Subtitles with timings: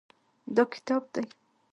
[0.55, 1.23] دا کتاب دی.